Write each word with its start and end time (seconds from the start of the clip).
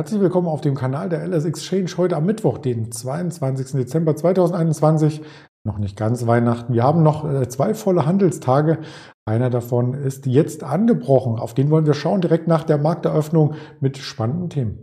Herzlich 0.00 0.22
willkommen 0.22 0.48
auf 0.48 0.62
dem 0.62 0.74
Kanal 0.74 1.10
der 1.10 1.22
LS 1.28 1.44
Exchange 1.44 1.90
heute 1.98 2.16
am 2.16 2.24
Mittwoch, 2.24 2.56
den 2.56 2.90
22. 2.90 3.72
Dezember 3.72 4.16
2021. 4.16 5.20
Noch 5.62 5.76
nicht 5.76 5.94
ganz 5.94 6.26
Weihnachten. 6.26 6.72
Wir 6.72 6.84
haben 6.84 7.02
noch 7.02 7.30
äh, 7.30 7.46
zwei 7.50 7.74
volle 7.74 8.06
Handelstage. 8.06 8.78
Einer 9.26 9.50
davon 9.50 9.92
ist 9.92 10.24
jetzt 10.24 10.64
angebrochen. 10.64 11.38
Auf 11.38 11.52
den 11.52 11.68
wollen 11.68 11.84
wir 11.84 11.92
schauen 11.92 12.22
direkt 12.22 12.48
nach 12.48 12.64
der 12.64 12.78
Markteröffnung 12.78 13.56
mit 13.80 13.98
spannenden 13.98 14.48
Themen. 14.48 14.78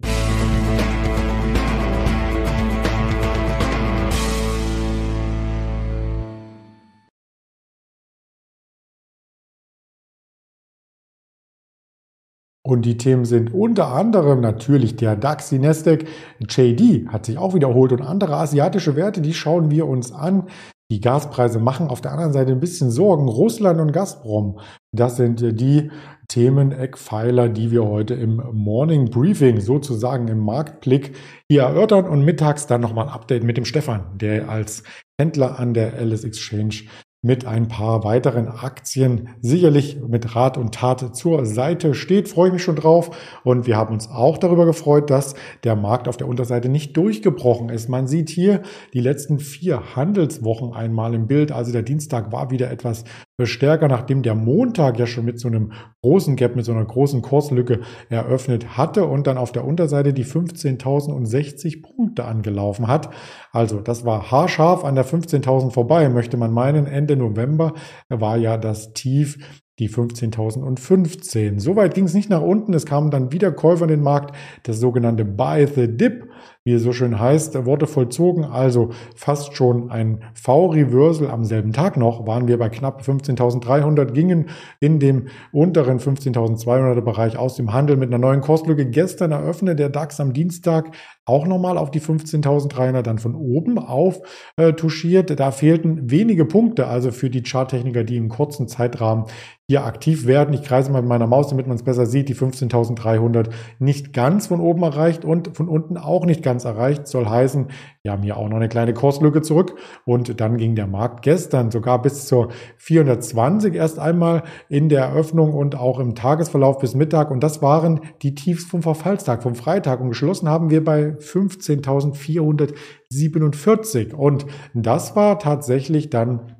Und 12.67 12.81
die 12.81 12.97
Themen 12.97 13.23
sind 13.23 13.53
unter 13.53 13.93
anderem 13.93 14.41
natürlich 14.41 14.97
der 14.97 15.15
DAX, 15.15 15.47
die 15.47 15.57
Nasdaq, 15.57 16.03
JD 16.49 17.07
hat 17.07 17.25
sich 17.25 17.37
auch 17.37 17.55
wiederholt 17.55 17.93
und 17.93 18.01
andere 18.01 18.35
asiatische 18.35 18.97
Werte, 18.97 19.21
die 19.21 19.33
schauen 19.33 19.71
wir 19.71 19.87
uns 19.87 20.11
an. 20.11 20.47
Die 20.91 20.99
Gaspreise 20.99 21.59
machen 21.59 21.87
auf 21.87 22.01
der 22.01 22.11
anderen 22.11 22.33
Seite 22.33 22.51
ein 22.51 22.59
bisschen 22.59 22.91
Sorgen. 22.91 23.29
Russland 23.29 23.79
und 23.79 23.93
Gazprom, 23.93 24.59
das 24.93 25.15
sind 25.15 25.39
die 25.61 25.91
Themen, 26.27 26.73
Eckpfeiler, 26.73 27.47
die 27.47 27.71
wir 27.71 27.85
heute 27.85 28.15
im 28.15 28.43
Morning 28.51 29.09
Briefing 29.09 29.61
sozusagen 29.61 30.27
im 30.27 30.39
Marktblick 30.39 31.15
hier 31.49 31.61
erörtern 31.61 32.05
und 32.05 32.25
mittags 32.25 32.67
dann 32.67 32.81
nochmal 32.81 33.07
ein 33.07 33.13
Update 33.13 33.45
mit 33.45 33.55
dem 33.55 33.63
Stefan, 33.63 34.17
der 34.17 34.49
als 34.49 34.83
Händler 35.17 35.57
an 35.57 35.73
der 35.73 35.93
LS 36.01 36.25
Exchange 36.25 36.83
mit 37.27 37.45
ein 37.45 37.67
paar 37.67 38.05
weiteren 38.05 38.47
Aktien 38.47 39.27
sicherlich 39.41 39.99
mit 40.07 40.33
Rat 40.33 40.57
und 40.57 40.73
Tat 40.73 41.13
zur 41.13 41.45
Seite 41.45 41.93
steht. 41.93 42.29
Freue 42.29 42.47
ich 42.47 42.53
mich 42.53 42.63
schon 42.63 42.77
drauf. 42.77 43.11
Und 43.43 43.67
wir 43.67 43.75
haben 43.75 43.93
uns 43.93 44.09
auch 44.09 44.37
darüber 44.37 44.65
gefreut, 44.65 45.09
dass 45.09 45.35
der 45.65 45.75
Markt 45.75 46.07
auf 46.07 46.15
der 46.15 46.29
Unterseite 46.29 46.69
nicht 46.69 46.95
durchgebrochen 46.95 47.67
ist. 47.67 47.89
Man 47.89 48.07
sieht 48.07 48.29
hier 48.29 48.61
die 48.93 49.01
letzten 49.01 49.39
vier 49.39 49.95
Handelswochen 49.97 50.71
einmal 50.71 51.13
im 51.13 51.27
Bild. 51.27 51.51
Also 51.51 51.73
der 51.73 51.83
Dienstag 51.83 52.31
war 52.31 52.49
wieder 52.49 52.71
etwas 52.71 53.03
stärker, 53.45 53.87
nachdem 53.87 54.23
der 54.23 54.33
Montag 54.33 54.97
ja 54.97 55.05
schon 55.05 55.25
mit 55.25 55.39
so 55.39 55.47
einem 55.47 55.73
großen 56.01 56.35
Gap, 56.35 56.55
mit 56.55 56.65
so 56.65 56.71
einer 56.71 56.85
großen 56.85 57.21
Kurslücke 57.21 57.81
eröffnet 58.09 58.77
hatte 58.77 59.05
und 59.05 59.27
dann 59.27 59.37
auf 59.37 59.51
der 59.51 59.63
Unterseite 59.63 60.11
die 60.13 60.25
15.060 60.25 61.83
Punkte 61.83 62.25
angelaufen 62.25 62.87
hat. 62.87 63.09
Also 63.51 63.79
das 63.79 64.05
war 64.05 64.31
haarscharf 64.31 64.83
an 64.83 64.95
der 64.95 65.05
15.000 65.05 65.71
vorbei, 65.71 66.09
möchte 66.09 66.37
man 66.37 66.51
meinen. 66.51 66.87
Ende 66.87 67.15
November 67.15 67.73
war 68.09 68.37
ja 68.37 68.57
das 68.57 68.93
Tief 68.93 69.37
die 69.79 69.89
15.015. 69.89 71.59
Soweit 71.59 71.93
ging 71.93 72.05
es 72.05 72.15
nicht 72.15 72.29
nach 72.29 72.41
unten. 72.41 72.73
Es 72.73 72.85
kamen 72.85 73.11
dann 73.11 73.31
wieder 73.31 73.51
Käufer 73.51 73.83
in 73.83 73.89
den 73.89 74.01
Markt, 74.01 74.35
das 74.63 74.79
sogenannte 74.79 75.23
Buy 75.25 75.67
the 75.67 75.87
Dip 75.95 76.27
wie 76.67 76.73
es 76.73 76.83
so 76.83 76.91
schön 76.91 77.17
heißt, 77.17 77.65
Worte 77.65 77.87
vollzogen, 77.87 78.43
also 78.43 78.89
fast 79.15 79.55
schon 79.55 79.89
ein 79.89 80.19
V-Reversal 80.33 81.29
am 81.29 81.45
selben 81.45 81.71
Tag 81.71 81.95
noch, 81.95 82.27
waren 82.27 82.49
wir 82.49 82.59
bei 82.59 82.67
knapp 82.67 83.03
15.300, 83.03 84.11
gingen 84.11 84.49
in 84.81 84.99
dem 84.99 85.29
unteren 85.53 85.99
15.200er 85.99 86.99
Bereich 86.99 87.37
aus 87.37 87.55
dem 87.55 87.71
Handel 87.71 87.95
mit 87.95 88.09
einer 88.09 88.17
neuen 88.17 88.41
Kurslücke. 88.41 88.85
Gestern 88.85 89.31
eröffnet 89.31 89.79
der 89.79 89.87
DAX 89.87 90.19
am 90.19 90.33
Dienstag 90.33 90.91
auch 91.23 91.47
nochmal 91.47 91.77
auf 91.77 91.89
die 91.89 92.01
15.300, 92.01 93.01
dann 93.01 93.17
von 93.17 93.35
oben 93.35 93.79
auf 93.79 94.21
äh, 94.57 94.73
touchiert. 94.73 95.39
Da 95.39 95.51
fehlten 95.51 96.11
wenige 96.11 96.43
Punkte, 96.43 96.87
also 96.87 97.11
für 97.11 97.29
die 97.29 97.43
Charttechniker, 97.43 98.03
die 98.03 98.17
im 98.17 98.27
kurzen 98.27 98.67
Zeitrahmen 98.67 99.25
hier 99.69 99.83
aktiv 99.83 100.25
werden. 100.25 100.53
Ich 100.53 100.63
kreise 100.63 100.89
mal 100.89 101.01
mit 101.01 101.09
meiner 101.09 101.27
Maus, 101.27 101.49
damit 101.49 101.67
man 101.67 101.75
es 101.75 101.83
besser 101.83 102.05
sieht, 102.05 102.29
die 102.29 102.35
15.300 102.35 103.49
nicht 103.79 104.13
ganz 104.13 104.47
von 104.47 104.61
oben 104.61 104.83
erreicht 104.83 105.25
und 105.25 105.55
von 105.57 105.67
unten 105.67 105.97
auch 105.97 106.25
nicht 106.25 106.41
ganz 106.41 106.56
erreicht. 106.65 107.07
Soll 107.07 107.27
heißen, 107.27 107.67
wir 108.01 108.11
haben 108.11 108.23
hier 108.23 108.35
auch 108.37 108.49
noch 108.49 108.57
eine 108.57 108.69
kleine 108.69 108.93
Kurslücke 108.93 109.41
zurück. 109.41 109.75
Und 110.05 110.39
dann 110.41 110.57
ging 110.57 110.75
der 110.75 110.87
Markt 110.87 111.21
gestern 111.23 111.71
sogar 111.71 112.01
bis 112.01 112.27
zur 112.27 112.49
420 112.77 113.75
erst 113.75 113.99
einmal 113.99 114.43
in 114.69 114.89
der 114.89 115.05
Eröffnung 115.05 115.53
und 115.53 115.75
auch 115.75 115.99
im 115.99 116.15
Tagesverlauf 116.15 116.79
bis 116.79 116.95
Mittag. 116.95 117.31
Und 117.31 117.41
das 117.41 117.61
waren 117.61 118.01
die 118.21 118.35
Tiefs 118.35 118.65
vom 118.65 118.81
Verfallstag, 118.81 119.43
vom 119.43 119.55
Freitag. 119.55 120.01
Und 120.01 120.09
geschlossen 120.09 120.49
haben 120.49 120.69
wir 120.69 120.83
bei 120.83 121.15
15.447 121.19 124.13
und 124.13 124.45
das 124.73 125.15
war 125.15 125.39
tatsächlich 125.39 126.09
dann 126.09 126.56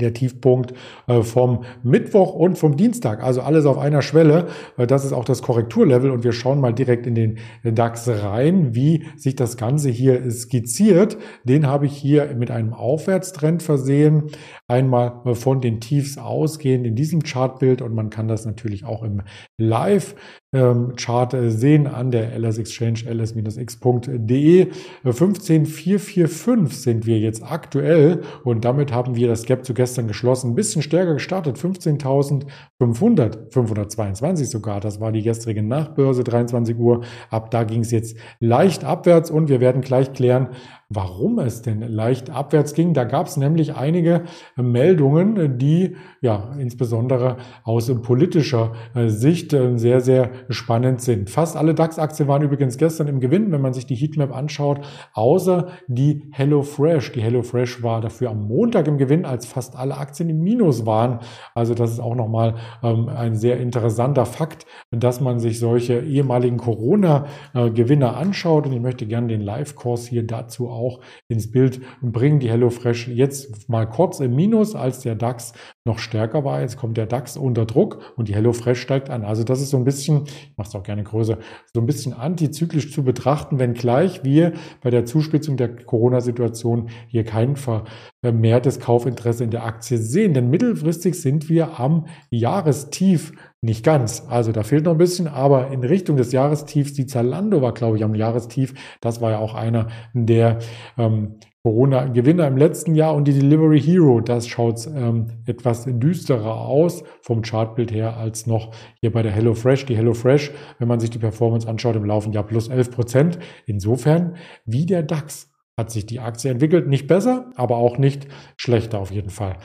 der 0.00 0.12
Tiefpunkt 0.12 0.74
äh, 1.06 1.22
vom 1.22 1.64
Mittwoch 1.82 2.34
und 2.34 2.58
vom 2.58 2.76
Dienstag. 2.76 3.22
Also 3.22 3.40
alles 3.42 3.66
auf 3.66 3.78
einer 3.78 4.02
Schwelle. 4.02 4.48
Äh, 4.76 4.86
das 4.86 5.04
ist 5.04 5.12
auch 5.12 5.24
das 5.24 5.42
Korrekturlevel 5.42 6.10
und 6.10 6.24
wir 6.24 6.32
schauen 6.32 6.60
mal 6.60 6.72
direkt 6.72 7.06
in 7.06 7.14
den 7.14 7.38
DAX 7.62 8.08
rein, 8.08 8.74
wie 8.74 9.06
sich 9.16 9.36
das 9.36 9.56
Ganze 9.56 9.90
hier 9.90 10.30
skizziert. 10.30 11.18
Den 11.44 11.66
habe 11.66 11.86
ich 11.86 11.96
hier 11.96 12.34
mit 12.36 12.50
einem 12.50 12.72
Aufwärtstrend 12.72 13.62
versehen. 13.62 14.30
Einmal 14.68 15.20
äh, 15.24 15.34
von 15.34 15.60
den 15.60 15.80
Tiefs 15.80 16.18
ausgehend 16.18 16.86
in 16.86 16.96
diesem 16.96 17.22
Chartbild 17.22 17.82
und 17.82 17.94
man 17.94 18.10
kann 18.10 18.28
das 18.28 18.46
natürlich 18.46 18.84
auch 18.84 19.02
im 19.02 19.22
Live 19.58 20.14
Chart 20.52 21.32
äh, 21.32 21.48
sehen 21.48 21.86
an 21.86 22.10
der 22.10 22.36
LS 22.36 22.58
Exchange 22.58 23.04
ls-x.de. 23.06 24.66
15445 25.04 26.76
sind 26.76 27.06
wir 27.06 27.20
jetzt 27.20 27.44
aktuell 27.44 28.22
und 28.42 28.64
damit 28.64 28.92
haben 28.92 29.14
wir 29.14 29.28
das 29.28 29.44
Gap 29.44 29.64
zu 29.64 29.74
gestern 29.74 30.08
geschlossen. 30.08 30.50
Ein 30.50 30.54
bisschen 30.56 30.82
stärker 30.82 31.14
gestartet, 31.14 31.56
15.500, 31.56 33.52
522 33.52 34.50
sogar. 34.50 34.80
Das 34.80 35.00
war 35.00 35.12
die 35.12 35.22
gestrige 35.22 35.62
Nachbörse, 35.62 36.24
23 36.24 36.76
Uhr. 36.76 37.04
Ab 37.30 37.52
da 37.52 37.62
ging 37.62 37.82
es 37.82 37.92
jetzt 37.92 38.16
leicht 38.40 38.82
abwärts 38.82 39.30
und 39.30 39.48
wir 39.48 39.60
werden 39.60 39.82
gleich 39.82 40.12
klären, 40.12 40.48
warum 40.90 41.38
es 41.38 41.62
denn 41.62 41.80
leicht 41.80 42.30
abwärts 42.30 42.74
ging. 42.74 42.94
Da 42.94 43.04
gab 43.04 43.28
es 43.28 43.36
nämlich 43.36 43.76
einige 43.76 44.24
Meldungen, 44.56 45.56
die 45.56 45.96
ja 46.20 46.50
insbesondere 46.58 47.36
aus 47.62 47.90
politischer 48.02 48.72
äh, 48.94 49.08
Sicht 49.08 49.52
äh, 49.52 49.78
sehr, 49.78 50.00
sehr 50.00 50.30
spannend 50.48 51.00
sind. 51.00 51.30
Fast 51.30 51.56
alle 51.56 51.74
DAX-Aktien 51.74 52.28
waren 52.28 52.42
übrigens 52.42 52.76
gestern 52.76 53.06
im 53.06 53.20
Gewinn, 53.20 53.52
wenn 53.52 53.60
man 53.60 53.72
sich 53.72 53.86
die 53.86 53.94
Heatmap 53.94 54.34
anschaut, 54.34 54.80
außer 55.14 55.68
die 55.86 56.28
HelloFresh. 56.32 57.12
Die 57.12 57.22
HelloFresh 57.22 57.84
war 57.84 58.00
dafür 58.00 58.30
am 58.30 58.48
Montag 58.48 58.88
im 58.88 58.98
Gewinn, 58.98 59.24
als 59.24 59.46
fast 59.46 59.76
alle 59.76 59.96
Aktien 59.96 60.28
im 60.28 60.40
Minus 60.40 60.86
waren. 60.86 61.20
Also 61.54 61.74
das 61.74 61.92
ist 61.92 62.00
auch 62.00 62.16
nochmal 62.16 62.56
ähm, 62.82 63.08
ein 63.08 63.36
sehr 63.36 63.60
interessanter 63.60 64.26
Fakt, 64.26 64.66
dass 64.90 65.20
man 65.20 65.38
sich 65.38 65.60
solche 65.60 66.00
ehemaligen 66.00 66.56
Corona-Gewinner 66.56 68.16
anschaut. 68.16 68.66
Und 68.66 68.72
ich 68.72 68.80
möchte 68.80 69.06
gerne 69.06 69.28
den 69.28 69.40
Live-Kurs 69.40 70.06
hier 70.08 70.26
dazu 70.26 70.68
auch 70.80 71.00
ins 71.28 71.50
Bild 71.50 71.80
bringen. 72.02 72.40
Die 72.40 72.50
HelloFresh 72.50 73.08
jetzt 73.08 73.68
mal 73.68 73.86
kurz 73.86 74.20
im 74.20 74.34
Minus, 74.34 74.74
als 74.74 75.00
der 75.00 75.14
DAX 75.14 75.52
noch 75.84 75.98
stärker 75.98 76.44
war. 76.44 76.60
Jetzt 76.60 76.76
kommt 76.76 76.96
der 76.96 77.06
DAX 77.06 77.36
unter 77.36 77.66
Druck 77.66 78.14
und 78.16 78.28
die 78.28 78.34
HelloFresh 78.34 78.80
steigt 78.80 79.10
an. 79.10 79.24
Also 79.24 79.44
das 79.44 79.60
ist 79.60 79.70
so 79.70 79.76
ein 79.76 79.84
bisschen, 79.84 80.24
ich 80.24 80.56
mache 80.56 80.68
es 80.68 80.74
auch 80.74 80.82
gerne 80.82 81.04
größer, 81.04 81.38
so 81.72 81.80
ein 81.80 81.86
bisschen 81.86 82.12
antizyklisch 82.12 82.92
zu 82.92 83.04
betrachten, 83.04 83.58
wenngleich 83.58 84.24
wir 84.24 84.52
bei 84.82 84.90
der 84.90 85.04
Zuspitzung 85.04 85.56
der 85.56 85.76
Corona-Situation 85.76 86.90
hier 87.08 87.24
kein 87.24 87.56
vermehrtes 87.56 88.80
Kaufinteresse 88.80 89.44
in 89.44 89.50
der 89.50 89.64
Aktie 89.64 89.98
sehen. 89.98 90.34
Denn 90.34 90.50
mittelfristig 90.50 91.20
sind 91.20 91.48
wir 91.48 91.78
am 91.78 92.06
Jahrestief 92.30 93.32
nicht 93.62 93.84
ganz. 93.84 94.26
Also 94.28 94.52
da 94.52 94.62
fehlt 94.62 94.84
noch 94.84 94.92
ein 94.92 94.98
bisschen, 94.98 95.28
aber 95.28 95.68
in 95.68 95.84
Richtung 95.84 96.16
des 96.16 96.32
Jahrestiefs, 96.32 96.94
die 96.94 97.06
Zalando 97.06 97.60
war, 97.60 97.74
glaube 97.74 97.98
ich, 97.98 98.04
am 98.04 98.14
Jahrestief. 98.14 98.74
Das 99.00 99.20
war 99.20 99.32
ja 99.32 99.38
auch 99.38 99.54
einer 99.54 99.88
der 100.14 100.58
ähm, 100.96 101.36
Corona-Gewinner 101.62 102.46
im 102.46 102.56
letzten 102.56 102.94
Jahr 102.94 103.14
und 103.14 103.28
die 103.28 103.34
Delivery 103.34 103.78
Hero, 103.78 104.22
das 104.22 104.48
schaut 104.48 104.86
ähm, 104.86 105.26
etwas 105.44 105.84
düsterer 105.86 106.56
aus 106.56 107.04
vom 107.20 107.42
Chartbild 107.42 107.92
her 107.92 108.16
als 108.16 108.46
noch 108.46 108.72
hier 109.00 109.12
bei 109.12 109.22
der 109.22 109.32
HelloFresh. 109.32 109.84
Die 109.84 109.96
HelloFresh, 109.96 110.52
wenn 110.78 110.88
man 110.88 111.00
sich 111.00 111.10
die 111.10 111.18
Performance 111.18 111.68
anschaut, 111.68 111.96
im 111.96 112.06
laufenden 112.06 112.32
Jahr 112.32 112.46
plus 112.46 112.68
11 112.68 112.90
Prozent. 112.90 113.38
Insofern 113.66 114.36
wie 114.64 114.86
der 114.86 115.02
DAX 115.02 115.50
hat 115.76 115.90
sich 115.90 116.06
die 116.06 116.20
Aktie 116.20 116.50
entwickelt. 116.50 116.88
Nicht 116.88 117.06
besser, 117.06 117.50
aber 117.56 117.76
auch 117.76 117.98
nicht 117.98 118.26
schlechter 118.56 118.98
auf 118.98 119.10
jeden 119.10 119.30
Fall. 119.30 119.56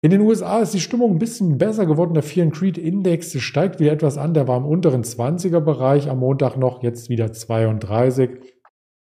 In 0.00 0.12
den 0.12 0.20
USA 0.20 0.60
ist 0.60 0.74
die 0.74 0.80
Stimmung 0.80 1.10
ein 1.10 1.18
bisschen 1.18 1.58
besser 1.58 1.84
geworden. 1.84 2.14
Der 2.14 2.22
Fear 2.22 2.46
and 2.46 2.54
Creed 2.54 2.78
Index 2.78 3.36
steigt 3.40 3.80
wieder 3.80 3.90
etwas 3.90 4.16
an. 4.16 4.32
Der 4.32 4.46
war 4.46 4.56
im 4.56 4.64
unteren 4.64 5.02
20er 5.02 5.58
Bereich 5.58 6.08
am 6.08 6.20
Montag 6.20 6.56
noch, 6.56 6.84
jetzt 6.84 7.08
wieder 7.08 7.32
32. 7.32 8.30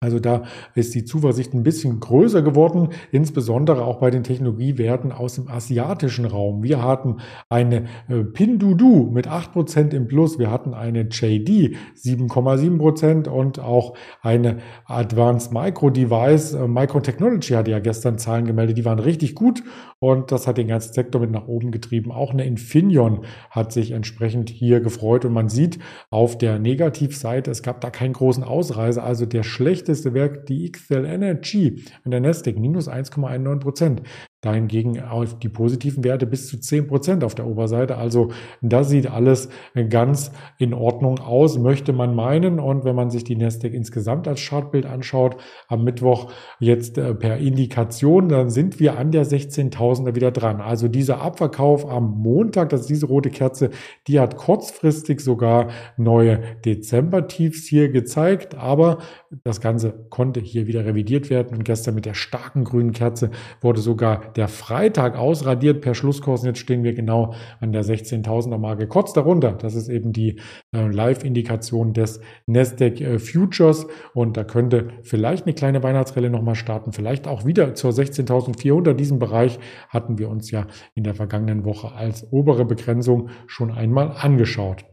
Also 0.06 0.20
da 0.20 0.44
ist 0.76 0.94
die 0.94 1.04
Zuversicht 1.04 1.54
ein 1.56 1.64
bisschen 1.64 2.00
größer 2.00 2.44
geworden, 2.44 2.90
insbesondere 3.12 3.86
auch 3.86 4.00
bei 4.00 4.12
den 4.12 4.24
Technologiewerten 4.24 5.12
aus 5.12 5.36
dem 5.36 5.48
asiatischen 5.48 6.26
Raum. 6.26 6.62
Wir 6.64 6.84
hatten 6.84 7.22
eine 7.50 7.86
äh, 8.08 8.24
Pinduoduo 8.24 9.10
mit 9.10 9.28
8% 9.28 9.96
im 9.96 10.08
Plus, 10.08 10.38
wir 10.38 10.52
hatten 10.52 10.76
eine 10.76 11.08
JD 11.10 11.78
7,7% 11.96 13.28
und 13.28 13.60
auch 13.60 13.96
eine 14.22 14.58
Advanced 14.86 15.52
Micro 15.52 15.90
Device, 15.90 16.54
äh, 16.54 16.68
Micro 16.68 17.00
Technology 17.00 17.54
hatte 17.54 17.72
ja 17.72 17.80
gestern 17.80 18.20
Zahlen 18.20 18.46
gemeldet, 18.46 18.78
die 18.78 18.86
waren 18.86 19.00
richtig 19.00 19.34
gut 19.34 19.64
und 20.06 20.32
das 20.32 20.46
hat 20.46 20.60
den 20.60 20.68
ganzen 20.68 20.94
Sektor 20.94 21.20
mit 21.20 21.32
nach 21.32 21.48
oben 21.48 21.72
getrieben. 21.72 22.12
Auch 22.12 22.32
eine 22.32 22.46
Infineon 22.46 23.26
hat 23.50 23.72
sich 23.72 23.90
entsprechend 23.90 24.52
hier 24.52 24.80
gefreut 24.80 25.26
und 25.26 25.34
man 25.34 25.50
sieht 25.50 25.80
auf 26.12 26.38
der 26.38 26.60
Negativseite, 26.60 27.50
es 27.50 27.64
gab 27.64 27.82
da 27.82 27.90
keinen 27.90 28.14
großen 28.14 28.44
Ausreißer, 28.44 29.04
also 29.04 29.26
der 29.26 29.42
schlechteste 29.42 30.14
Werk, 30.14 30.46
die 30.46 30.72
XL 30.72 31.06
Energy 31.06 31.84
in 32.04 32.12
der 32.12 32.22
Nasdaq, 32.22 32.56
minus 32.56 32.88
1,19 32.88 33.60
Prozent. 33.60 34.02
Dahingegen 34.46 35.02
auf 35.02 35.40
die 35.40 35.50
positiven 35.50 36.04
Werte 36.04 36.28
bis 36.28 36.48
zu 36.48 36.60
10 36.60 36.88
Prozent 36.88 37.24
auf 37.24 37.34
der 37.34 37.48
Oberseite. 37.48 37.98
Also 37.98 38.30
da 38.62 38.84
sieht 38.84 39.10
alles 39.10 39.50
ganz 39.90 40.32
in 40.60 40.74
Ordnung 40.74 41.20
aus, 41.20 41.58
möchte 41.58 41.94
man 41.94 42.16
meinen. 42.16 42.60
Und 42.60 42.86
wenn 42.86 42.96
man 42.96 43.10
sich 43.10 43.24
die 43.24 43.36
Nasdaq 43.36 43.74
insgesamt 43.74 44.28
als 44.28 44.46
Chartbild 44.48 44.86
anschaut, 44.86 45.38
am 45.68 45.84
Mittwoch 45.84 46.32
jetzt 46.60 46.98
äh, 46.98 47.16
per 47.16 47.38
Indikation, 47.38 48.30
dann 48.30 48.50
sind 48.50 48.80
wir 48.80 48.98
an 49.00 49.12
der 49.12 49.26
16.000er 49.26 50.16
wieder 50.16 50.32
dran. 50.32 50.62
Also 50.62 50.88
dieser 50.88 51.22
Abverkauf 51.22 51.90
am 51.90 52.22
Montag, 52.22 52.70
das 52.70 52.82
ist 52.82 52.90
diese 52.90 53.08
rote 53.08 53.32
Kerze, 53.32 53.72
die 54.08 54.20
hat 54.20 54.38
kurzfristig 54.38 55.22
sogar 55.22 55.70
neue 55.98 56.40
Dezember-Tiefs 56.66 57.66
hier 57.68 57.90
gezeigt. 57.90 58.56
Aber 58.56 59.00
das 59.44 59.62
Ganze 59.62 60.08
konnte 60.10 60.40
hier 60.40 60.68
wieder 60.68 60.86
revidiert 60.86 61.30
werden. 61.30 61.58
Und 61.58 61.64
gestern 61.64 61.96
mit 61.96 62.06
der 62.06 62.14
starken 62.14 62.64
grünen 62.64 62.92
Kerze 62.92 63.32
wurde 63.62 63.82
sogar 63.82 64.34
der 64.34 64.48
Freitag 64.48 65.18
ausradiert 65.18 65.82
per 65.82 65.96
Schlusskurs. 65.96 66.42
Und 66.42 66.48
jetzt 66.48 66.60
stehen 66.60 66.84
wir 66.84 66.94
genau 66.94 67.34
an 67.60 67.72
der 67.72 67.84
16.000er 67.84 68.58
Marke, 68.58 68.88
kurz 68.88 69.14
darunter. 69.14 69.54
Das 69.54 69.76
ist 69.76 69.90
eben 69.90 70.14
die 70.14 70.40
äh, 70.74 70.88
Live-Indikation 70.88 71.94
des 71.94 72.22
Nasdaq 72.48 73.02
äh, 73.02 73.20
Futures. 73.20 73.88
Und 74.14 74.38
da 74.38 74.44
könnte 74.44 74.90
vielleicht 75.04 75.46
eine 75.46 75.54
kleine 75.54 75.84
Weihnachtsrelle 75.84 76.30
nochmal 76.30 76.56
starten, 76.56 76.92
vielleicht 76.92 77.28
auch 77.28 77.46
wieder 77.46 77.76
zur 77.76 77.92
16.400. 77.92 78.94
Diesen 78.94 79.20
Bereich 79.20 79.60
hatten 79.90 80.18
wir 80.18 80.30
uns 80.30 80.52
ja 80.52 80.68
in 80.94 81.04
der 81.04 81.14
vergangenen 81.14 81.66
Woche 81.66 81.92
als 81.94 82.32
obere 82.32 82.66
Begrenzung 82.66 83.30
schon 83.48 83.72
einmal 83.72 84.12
angeschaut. 84.18 84.86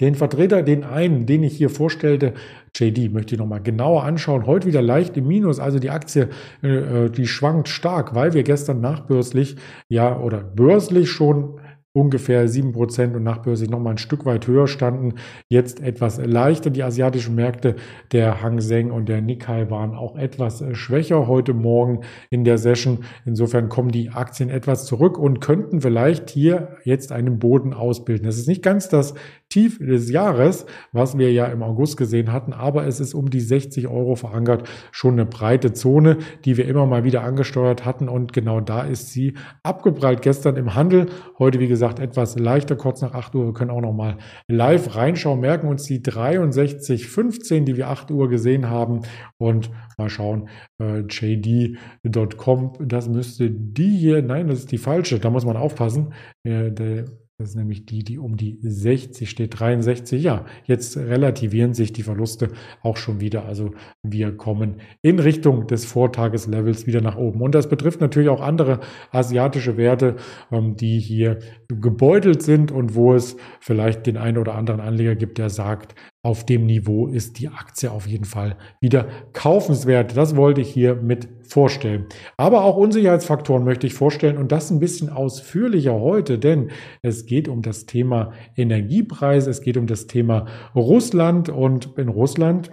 Den 0.00 0.14
Vertreter, 0.14 0.62
den 0.62 0.84
einen, 0.84 1.26
den 1.26 1.42
ich 1.42 1.56
hier 1.56 1.70
vorstellte, 1.70 2.34
JD, 2.76 3.12
möchte 3.12 3.34
ich 3.34 3.38
nochmal 3.38 3.62
genauer 3.62 4.04
anschauen. 4.04 4.46
Heute 4.46 4.66
wieder 4.66 4.82
leicht 4.82 5.16
im 5.16 5.28
Minus, 5.28 5.60
also 5.60 5.78
die 5.78 5.90
Aktie, 5.90 6.28
äh, 6.62 7.10
die 7.10 7.26
schwankt 7.26 7.68
stark, 7.68 8.14
weil 8.14 8.34
wir 8.34 8.42
gestern 8.42 8.80
nachbörslich, 8.80 9.56
ja, 9.88 10.18
oder 10.18 10.38
börslich 10.42 11.10
schon 11.10 11.60
ungefähr 11.96 12.48
7% 12.48 13.14
und 13.14 13.22
nachbörslich 13.22 13.70
nochmal 13.70 13.94
ein 13.94 13.98
Stück 13.98 14.26
weit 14.26 14.48
höher 14.48 14.66
standen. 14.66 15.14
Jetzt 15.48 15.80
etwas 15.80 16.18
leichter. 16.18 16.70
Die 16.70 16.82
asiatischen 16.82 17.36
Märkte, 17.36 17.76
der 18.10 18.42
Hang 18.42 18.60
Seng 18.60 18.90
und 18.90 19.08
der 19.08 19.20
Nikkei 19.20 19.70
waren 19.70 19.94
auch 19.94 20.16
etwas 20.16 20.60
äh, 20.60 20.74
schwächer 20.74 21.28
heute 21.28 21.54
Morgen 21.54 22.00
in 22.30 22.42
der 22.42 22.58
Session. 22.58 23.04
Insofern 23.24 23.68
kommen 23.68 23.90
die 23.90 24.10
Aktien 24.10 24.50
etwas 24.50 24.86
zurück 24.86 25.16
und 25.16 25.40
könnten 25.40 25.80
vielleicht 25.80 26.30
hier 26.30 26.76
jetzt 26.82 27.12
einen 27.12 27.38
Boden 27.38 27.72
ausbilden. 27.72 28.26
Das 28.26 28.38
ist 28.38 28.48
nicht 28.48 28.62
ganz 28.62 28.88
das 28.88 29.14
Tief 29.54 29.78
des 29.78 30.10
Jahres, 30.10 30.66
was 30.90 31.16
wir 31.16 31.32
ja 31.32 31.46
im 31.46 31.62
August 31.62 31.96
gesehen 31.96 32.32
hatten, 32.32 32.52
aber 32.52 32.88
es 32.88 32.98
ist 32.98 33.14
um 33.14 33.30
die 33.30 33.38
60 33.38 33.86
Euro 33.86 34.16
verankert. 34.16 34.68
Schon 34.90 35.12
eine 35.12 35.26
breite 35.26 35.72
Zone, 35.72 36.18
die 36.44 36.56
wir 36.56 36.66
immer 36.66 36.86
mal 36.86 37.04
wieder 37.04 37.22
angesteuert 37.22 37.84
hatten 37.84 38.08
und 38.08 38.32
genau 38.32 38.60
da 38.60 38.82
ist 38.82 39.12
sie 39.12 39.34
abgeprallt 39.62 40.22
gestern 40.22 40.56
im 40.56 40.74
Handel. 40.74 41.06
Heute, 41.38 41.60
wie 41.60 41.68
gesagt, 41.68 42.00
etwas 42.00 42.36
leichter, 42.36 42.74
kurz 42.74 43.00
nach 43.00 43.14
8 43.14 43.32
Uhr. 43.36 43.46
Wir 43.46 43.52
können 43.52 43.70
auch 43.70 43.80
noch 43.80 43.92
mal 43.92 44.16
live 44.48 44.96
reinschauen, 44.96 45.38
merken 45.38 45.68
uns 45.68 45.84
die 45.84 46.00
63,15, 46.00 47.62
die 47.62 47.76
wir 47.76 47.90
8 47.90 48.10
Uhr 48.10 48.28
gesehen 48.28 48.68
haben 48.68 49.02
und 49.38 49.70
mal 49.98 50.08
schauen, 50.08 50.48
äh, 50.80 51.04
jd.com, 51.04 52.72
das 52.80 53.08
müsste 53.08 53.52
die 53.52 53.96
hier, 53.96 54.20
nein, 54.20 54.48
das 54.48 54.58
ist 54.58 54.72
die 54.72 54.78
falsche, 54.78 55.20
da 55.20 55.30
muss 55.30 55.46
man 55.46 55.56
aufpassen. 55.56 56.12
Äh, 56.42 56.72
der, 56.72 57.04
das 57.36 57.48
ist 57.48 57.56
nämlich 57.56 57.84
die, 57.84 58.04
die 58.04 58.18
um 58.18 58.36
die 58.36 58.60
60 58.62 59.28
steht, 59.28 59.58
63. 59.58 60.22
Ja, 60.22 60.44
jetzt 60.66 60.96
relativieren 60.96 61.74
sich 61.74 61.92
die 61.92 62.04
Verluste 62.04 62.50
auch 62.80 62.96
schon 62.96 63.20
wieder. 63.20 63.44
Also 63.44 63.72
wir 64.04 64.36
kommen 64.36 64.80
in 65.02 65.18
Richtung 65.18 65.66
des 65.66 65.84
Vortageslevels 65.84 66.86
wieder 66.86 67.00
nach 67.00 67.16
oben. 67.16 67.42
Und 67.42 67.56
das 67.56 67.68
betrifft 67.68 68.00
natürlich 68.00 68.28
auch 68.28 68.40
andere 68.40 68.78
asiatische 69.10 69.76
Werte, 69.76 70.14
ähm, 70.52 70.76
die 70.76 71.00
hier 71.00 71.40
gebeutelt 71.66 72.42
sind 72.42 72.70
und 72.70 72.94
wo 72.94 73.14
es 73.14 73.36
vielleicht 73.58 74.06
den 74.06 74.16
einen 74.16 74.38
oder 74.38 74.54
anderen 74.54 74.80
Anleger 74.80 75.16
gibt, 75.16 75.38
der 75.38 75.50
sagt, 75.50 75.96
auf 76.24 76.46
dem 76.46 76.64
Niveau 76.64 77.06
ist 77.06 77.38
die 77.38 77.48
Aktie 77.48 77.90
auf 77.90 78.06
jeden 78.06 78.24
Fall 78.24 78.56
wieder 78.80 79.06
kaufenswert. 79.34 80.16
Das 80.16 80.34
wollte 80.36 80.62
ich 80.62 80.70
hier 80.70 80.94
mit 80.94 81.28
vorstellen. 81.42 82.06
Aber 82.38 82.64
auch 82.64 82.76
Unsicherheitsfaktoren 82.76 83.62
möchte 83.62 83.86
ich 83.86 83.92
vorstellen 83.92 84.38
und 84.38 84.50
das 84.50 84.70
ein 84.70 84.80
bisschen 84.80 85.10
ausführlicher 85.10 86.00
heute, 86.00 86.38
denn 86.38 86.70
es 87.02 87.26
geht 87.26 87.46
um 87.46 87.60
das 87.60 87.84
Thema 87.84 88.32
Energiepreise, 88.56 89.50
es 89.50 89.60
geht 89.60 89.76
um 89.76 89.86
das 89.86 90.06
Thema 90.06 90.46
Russland 90.74 91.50
und 91.50 91.98
in 91.98 92.08
Russland 92.08 92.70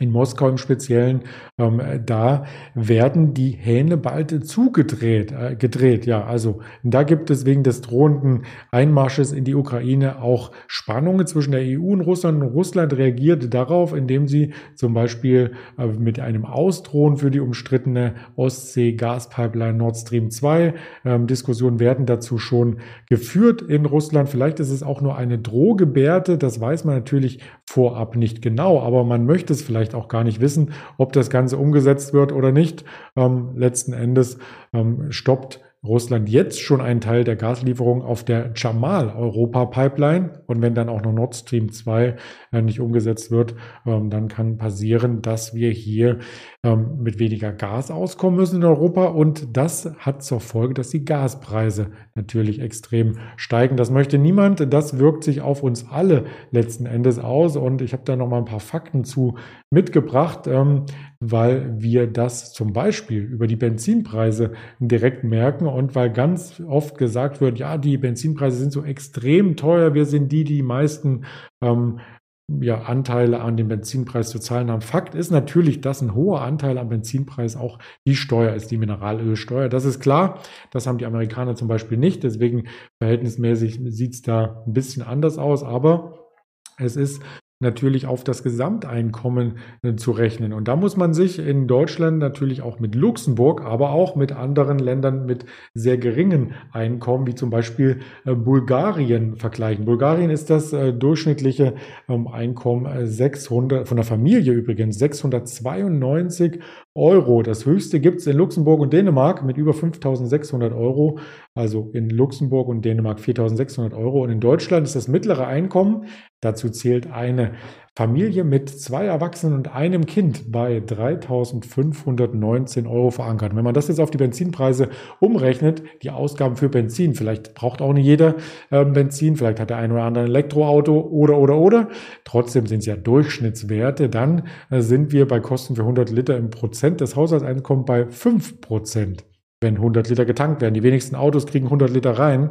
in 0.00 0.10
Moskau 0.10 0.48
im 0.48 0.58
Speziellen, 0.58 1.22
ähm, 1.58 1.80
da 2.04 2.44
werden 2.74 3.34
die 3.34 3.50
Hähne 3.50 3.96
bald 3.96 4.46
zugedreht, 4.46 5.32
äh, 5.32 5.56
gedreht. 5.56 6.06
Ja, 6.06 6.24
also 6.24 6.60
da 6.82 7.02
gibt 7.02 7.30
es 7.30 7.46
wegen 7.46 7.62
des 7.62 7.80
drohenden 7.80 8.44
Einmarsches 8.70 9.32
in 9.32 9.44
die 9.44 9.54
Ukraine 9.54 10.22
auch 10.22 10.52
Spannungen 10.66 11.26
zwischen 11.26 11.52
der 11.52 11.62
EU 11.62 11.92
und 11.92 12.00
Russland. 12.00 12.42
Und 12.42 12.48
Russland 12.48 12.96
reagiert 12.96 13.52
darauf, 13.52 13.94
indem 13.94 14.28
sie 14.28 14.52
zum 14.74 14.94
Beispiel 14.94 15.52
äh, 15.78 15.86
mit 15.86 16.20
einem 16.20 16.44
Ausdrohen 16.44 17.16
für 17.16 17.30
die 17.30 17.40
umstrittene 17.40 18.14
Ostsee-Gaspipeline 18.36 19.76
Nord 19.76 19.96
Stream 19.96 20.30
2 20.30 20.74
ähm, 21.04 21.26
Diskussionen 21.26 21.80
werden 21.80 22.06
dazu 22.06 22.38
schon 22.38 22.78
geführt 23.08 23.62
in 23.62 23.86
Russland. 23.86 24.28
Vielleicht 24.28 24.60
ist 24.60 24.70
es 24.70 24.82
auch 24.82 25.00
nur 25.00 25.16
eine 25.16 25.38
Drohgebärde, 25.38 26.38
das 26.38 26.60
weiß 26.60 26.84
man 26.84 26.94
natürlich 26.94 27.40
vorab 27.64 28.16
nicht 28.16 28.42
genau, 28.42 28.80
aber 28.80 29.04
man 29.04 29.26
möchte 29.26 29.52
es 29.52 29.62
vielleicht 29.88 29.94
auch 29.94 30.08
gar 30.08 30.24
nicht 30.24 30.40
wissen, 30.40 30.72
ob 30.98 31.12
das 31.12 31.30
Ganze 31.30 31.56
umgesetzt 31.56 32.12
wird 32.12 32.32
oder 32.32 32.52
nicht. 32.52 32.84
Ähm, 33.16 33.52
letzten 33.56 33.92
Endes 33.92 34.38
ähm, 34.72 35.10
stoppt 35.10 35.60
Russland 35.84 36.28
jetzt 36.28 36.60
schon 36.60 36.80
einen 36.80 37.00
Teil 37.00 37.22
der 37.22 37.36
Gaslieferung 37.36 38.02
auf 38.02 38.24
der 38.24 38.50
Jamal-Europa-Pipeline. 38.54 40.42
Und 40.46 40.60
wenn 40.60 40.74
dann 40.74 40.88
auch 40.88 41.02
noch 41.02 41.12
Nord 41.12 41.36
Stream 41.36 41.70
2 41.70 42.16
äh, 42.52 42.62
nicht 42.62 42.80
umgesetzt 42.80 43.30
wird, 43.30 43.54
ähm, 43.86 44.10
dann 44.10 44.28
kann 44.28 44.58
passieren, 44.58 45.22
dass 45.22 45.54
wir 45.54 45.70
hier 45.70 46.18
ähm, 46.64 47.02
mit 47.04 47.20
weniger 47.20 47.52
Gas 47.52 47.92
auskommen 47.92 48.36
müssen 48.36 48.56
in 48.56 48.64
Europa. 48.64 49.04
Und 49.04 49.56
das 49.56 49.88
hat 49.98 50.24
zur 50.24 50.40
Folge, 50.40 50.74
dass 50.74 50.90
die 50.90 51.04
Gaspreise 51.04 51.92
natürlich 52.16 52.60
extrem 52.60 53.18
steigen. 53.36 53.76
Das 53.76 53.92
möchte 53.92 54.18
niemand. 54.18 54.72
Das 54.72 54.98
wirkt 54.98 55.22
sich 55.22 55.40
auf 55.40 55.62
uns 55.62 55.88
alle 55.88 56.24
letzten 56.50 56.86
Endes 56.86 57.20
aus. 57.20 57.56
Und 57.56 57.80
ich 57.80 57.92
habe 57.92 58.02
da 58.04 58.16
noch 58.16 58.28
mal 58.28 58.38
ein 58.38 58.44
paar 58.44 58.58
Fakten 58.58 59.04
zu 59.04 59.36
mitgebracht, 59.70 60.48
ähm, 60.48 60.86
weil 61.20 61.80
wir 61.80 62.08
das 62.08 62.52
zum 62.52 62.72
Beispiel 62.72 63.22
über 63.22 63.46
die 63.46 63.56
Benzinpreise 63.56 64.52
direkt 64.80 65.22
merken 65.22 65.68
und 65.68 65.94
weil 65.94 66.12
ganz 66.12 66.60
oft 66.66 66.98
gesagt 66.98 67.40
wird, 67.40 67.60
ja, 67.60 67.78
die 67.78 67.98
Benzinpreise 67.98 68.56
sind 68.56 68.72
so 68.72 68.82
extrem 68.82 69.54
teuer, 69.54 69.94
wir 69.94 70.06
sind 70.06 70.32
die, 70.32 70.42
die 70.42 70.62
meisten 70.62 71.24
ähm, 71.60 72.00
ja, 72.48 72.82
Anteile 72.82 73.40
an 73.40 73.56
dem 73.56 73.68
Benzinpreis 73.68 74.30
zu 74.30 74.38
zahlen 74.38 74.70
haben. 74.70 74.80
Fakt 74.80 75.14
ist 75.14 75.30
natürlich, 75.30 75.80
dass 75.80 76.00
ein 76.00 76.14
hoher 76.14 76.40
Anteil 76.40 76.78
am 76.78 76.88
Benzinpreis 76.88 77.56
auch 77.56 77.78
die 78.06 78.16
Steuer 78.16 78.54
ist, 78.54 78.70
die 78.70 78.78
Mineralölsteuer. 78.78 79.68
Das 79.68 79.84
ist 79.84 80.00
klar. 80.00 80.40
Das 80.70 80.86
haben 80.86 80.98
die 80.98 81.06
Amerikaner 81.06 81.56
zum 81.56 81.68
Beispiel 81.68 81.98
nicht. 81.98 82.22
Deswegen 82.22 82.68
verhältnismäßig 83.02 83.80
sieht 83.88 84.14
es 84.14 84.22
da 84.22 84.64
ein 84.66 84.72
bisschen 84.72 85.02
anders 85.02 85.36
aus. 85.36 85.62
Aber 85.62 86.30
es 86.78 86.96
ist 86.96 87.22
natürlich 87.60 88.06
auf 88.06 88.22
das 88.22 88.44
Gesamteinkommen 88.44 89.58
äh, 89.82 89.96
zu 89.96 90.12
rechnen. 90.12 90.52
Und 90.52 90.68
da 90.68 90.76
muss 90.76 90.96
man 90.96 91.12
sich 91.12 91.40
in 91.40 91.66
Deutschland 91.66 92.18
natürlich 92.18 92.62
auch 92.62 92.78
mit 92.78 92.94
Luxemburg, 92.94 93.62
aber 93.62 93.90
auch 93.90 94.14
mit 94.14 94.32
anderen 94.32 94.78
Ländern 94.78 95.26
mit 95.26 95.44
sehr 95.74 95.98
geringen 95.98 96.54
Einkommen, 96.72 97.26
wie 97.26 97.34
zum 97.34 97.50
Beispiel 97.50 97.98
äh, 98.24 98.34
Bulgarien, 98.34 99.36
vergleichen. 99.36 99.86
Bulgarien 99.86 100.30
ist 100.30 100.50
das 100.50 100.72
äh, 100.72 100.92
durchschnittliche 100.92 101.74
ähm, 102.08 102.28
Einkommen 102.28 103.06
600, 103.06 103.88
von 103.88 103.96
der 103.96 104.06
Familie 104.06 104.52
übrigens, 104.52 104.98
692 104.98 106.60
Euro. 106.98 107.42
Das 107.42 107.64
höchste 107.64 108.00
gibt 108.00 108.20
es 108.20 108.26
in 108.26 108.36
Luxemburg 108.36 108.80
und 108.80 108.92
Dänemark 108.92 109.44
mit 109.44 109.56
über 109.56 109.72
5600 109.72 110.72
Euro. 110.72 111.18
Also 111.54 111.90
in 111.94 112.10
Luxemburg 112.10 112.68
und 112.68 112.84
Dänemark 112.84 113.20
4600 113.20 113.94
Euro. 113.94 114.22
Und 114.22 114.30
in 114.30 114.40
Deutschland 114.40 114.86
ist 114.86 114.96
das 114.96 115.08
mittlere 115.08 115.46
Einkommen, 115.46 116.06
dazu 116.40 116.68
zählt 116.68 117.10
eine 117.10 117.52
Familie 117.98 118.44
mit 118.44 118.70
zwei 118.70 119.06
Erwachsenen 119.06 119.54
und 119.54 119.74
einem 119.74 120.06
Kind 120.06 120.52
bei 120.52 120.78
3.519 120.78 122.88
Euro 122.88 123.10
verankert. 123.10 123.56
wenn 123.56 123.64
man 123.64 123.74
das 123.74 123.88
jetzt 123.88 123.98
auf 123.98 124.12
die 124.12 124.18
Benzinpreise 124.18 124.90
umrechnet, 125.18 125.82
die 126.04 126.12
Ausgaben 126.12 126.54
für 126.54 126.68
Benzin, 126.68 127.16
vielleicht 127.16 127.54
braucht 127.54 127.82
auch 127.82 127.92
nicht 127.92 128.06
jeder 128.06 128.36
äh, 128.70 128.84
Benzin, 128.84 129.36
vielleicht 129.36 129.58
hat 129.58 129.70
der 129.70 129.78
ein 129.78 129.90
oder 129.90 130.04
andere 130.04 130.26
ein 130.26 130.30
Elektroauto 130.30 130.96
oder, 130.96 131.38
oder, 131.38 131.56
oder. 131.56 131.88
Trotzdem 132.22 132.66
sind 132.66 132.78
es 132.78 132.86
ja 132.86 132.94
Durchschnittswerte. 132.94 134.08
Dann 134.08 134.44
äh, 134.70 134.80
sind 134.80 135.10
wir 135.10 135.26
bei 135.26 135.40
Kosten 135.40 135.74
für 135.74 135.82
100 135.82 136.10
Liter 136.10 136.36
im 136.36 136.50
Prozent 136.50 137.00
des 137.00 137.16
Haushaltseinkommens 137.16 137.86
bei 137.86 138.06
5 138.06 138.60
Prozent. 138.60 139.24
wenn 139.60 139.74
100 139.74 140.08
Liter 140.08 140.24
getankt 140.24 140.62
werden. 140.62 140.74
Die 140.74 140.84
wenigsten 140.84 141.16
Autos 141.16 141.48
kriegen 141.48 141.66
100 141.66 141.90
Liter 141.90 142.12
rein. 142.12 142.50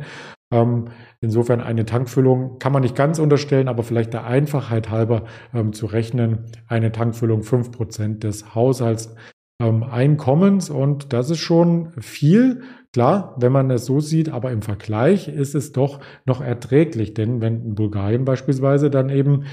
Ähm, 0.52 0.90
insofern 1.20 1.60
eine 1.62 1.86
Tankfüllung 1.86 2.60
kann 2.60 2.72
man 2.72 2.82
nicht 2.82 2.96
ganz 2.96 3.20
unterstellen, 3.20 3.68
aber 3.68 3.84
vielleicht 3.84 4.14
der 4.14 4.26
Einfachheit 4.26 4.90
halber 4.90 5.26
ähm, 5.54 5.74
zu 5.74 5.88
rechnen, 5.88 6.46
eine 6.68 6.94
Tankfüllung 6.94 7.42
5% 7.42 8.20
des 8.20 8.56
Haushaltseinkommens. 8.56 10.70
Und 10.70 11.12
das 11.12 11.30
ist 11.30 11.40
schon 11.40 11.92
viel. 12.00 12.62
Klar, 12.94 13.36
wenn 13.38 13.52
man 13.52 13.70
es 13.70 13.86
so 13.86 14.00
sieht, 14.00 14.30
aber 14.30 14.52
im 14.52 14.62
Vergleich 14.62 15.28
ist 15.28 15.54
es 15.54 15.74
doch 15.74 16.00
noch 16.26 16.40
erträglich, 16.42 17.14
denn 17.14 17.42
wenn 17.42 17.66
in 17.66 17.76
Bulgarien 17.76 18.24
beispielsweise 18.24 18.90
dann 18.90 19.10
eben 19.10 19.44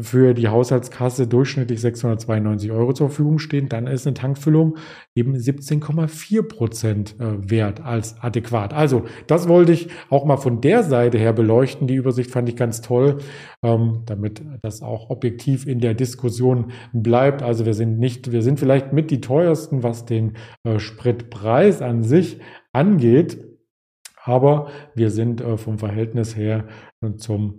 für 0.00 0.34
die 0.34 0.48
Haushaltskasse 0.48 1.26
durchschnittlich 1.26 1.80
692 1.80 2.70
Euro 2.72 2.92
zur 2.92 3.08
Verfügung 3.08 3.38
stehen, 3.38 3.68
dann 3.68 3.86
ist 3.86 4.06
eine 4.06 4.14
Tankfüllung 4.14 4.76
eben 5.14 5.34
17,4 5.34 6.42
Prozent 6.42 7.16
äh, 7.18 7.50
wert 7.50 7.80
als 7.80 8.20
adäquat. 8.20 8.72
Also 8.72 9.04
das 9.26 9.48
wollte 9.48 9.72
ich 9.72 9.88
auch 10.10 10.24
mal 10.24 10.36
von 10.36 10.60
der 10.60 10.82
Seite 10.82 11.18
her 11.18 11.32
beleuchten. 11.32 11.86
Die 11.86 11.94
Übersicht 11.94 12.30
fand 12.30 12.48
ich 12.48 12.56
ganz 12.56 12.80
toll, 12.80 13.18
ähm, 13.62 14.02
damit 14.06 14.42
das 14.62 14.82
auch 14.82 15.10
objektiv 15.10 15.66
in 15.66 15.80
der 15.80 15.94
Diskussion 15.94 16.72
bleibt. 16.92 17.42
Also 17.42 17.66
wir 17.66 17.74
sind 17.74 17.98
nicht, 17.98 18.32
wir 18.32 18.42
sind 18.42 18.60
vielleicht 18.60 18.92
mit 18.92 19.10
die 19.10 19.20
teuersten, 19.20 19.82
was 19.82 20.04
den 20.04 20.36
äh, 20.64 20.78
Spritpreis 20.78 21.82
an 21.82 22.02
sich 22.02 22.40
angeht. 22.72 23.44
Aber 24.24 24.68
wir 24.94 25.10
sind 25.10 25.40
äh, 25.40 25.56
vom 25.56 25.78
Verhältnis 25.78 26.36
her 26.36 26.66
zum 27.16 27.58